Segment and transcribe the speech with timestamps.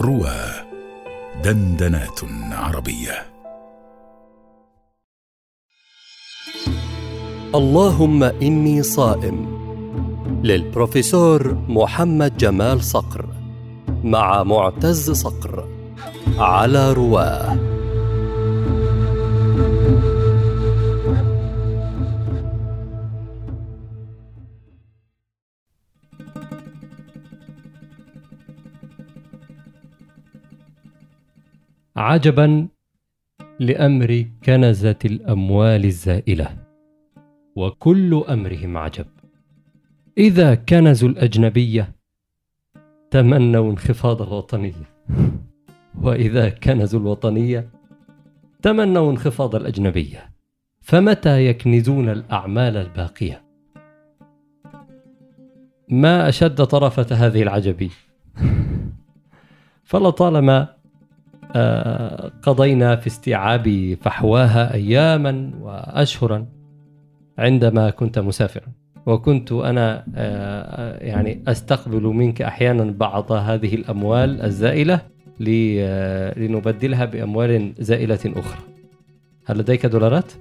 [0.00, 0.36] روى
[1.44, 2.20] دندنات
[2.52, 3.26] عربية.
[7.54, 9.56] اللهم إني صائم.
[10.44, 13.26] للبروفيسور محمد جمال صقر
[14.04, 15.68] مع معتز صقر
[16.38, 17.75] على رواه.
[31.96, 32.68] عجبا
[33.60, 36.56] لأمر كنزة الأموال الزائلة
[37.56, 39.06] وكل أمرهم عجب.
[40.18, 41.92] إذا كنزوا الأجنبية
[43.10, 44.88] تمنوا انخفاض الوطنية
[46.02, 47.68] وإذا كنزوا الوطنية
[48.62, 50.30] تمنوا انخفاض الأجنبية
[50.80, 53.42] فمتى يكنزون الأعمال الباقية؟
[55.88, 57.90] ما أشد طرفة هذه العجب
[59.84, 60.75] فلطالما
[62.42, 66.46] قضينا في استيعاب فحواها أياما وأشهرا
[67.38, 68.66] عندما كنت مسافرا.
[69.06, 75.00] وكنت أنا آه، يعني أستقبل منك أحيانا بعض هذه الأموال الزائلة
[75.40, 78.60] لنبدلها بأموال زائلة أخرى.
[79.46, 80.32] هل لديك دولارات؟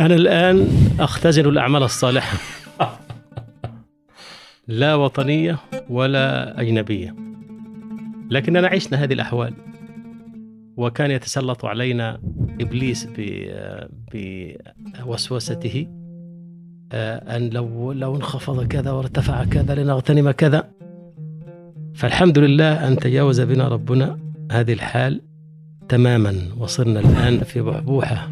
[0.00, 0.68] أنا الآن
[1.00, 2.38] أختزل الأعمال الصالحة.
[4.68, 5.58] لا وطنية
[5.90, 7.23] ولا أجنبية.
[8.30, 9.54] لكننا عشنا هذه الأحوال.
[10.76, 12.20] وكان يتسلط علينا
[12.60, 13.08] إبليس
[15.04, 15.86] بوسوسته
[16.92, 20.70] آه، أن لو لو انخفض كذا وارتفع كذا لنغتنم كذا.
[21.94, 24.18] فالحمد لله أن تجاوز بنا ربنا
[24.52, 25.20] هذه الحال
[25.88, 26.34] تماما.
[26.58, 28.30] وصرنا الآن في بحبوحة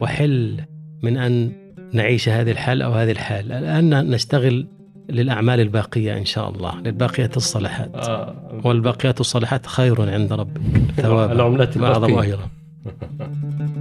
[0.00, 0.60] وحل
[1.02, 1.52] من أن
[1.92, 3.52] نعيش هذه الحال أو هذه الحال.
[3.52, 4.66] الآن نشتغل
[5.08, 8.34] للأعمال الباقية إن شاء الله للباقيات الصالحات آه.
[8.64, 10.60] والباقيات الصالحات خير عند ربك
[11.02, 12.38] ثوابا العملات وأعظم الباقية.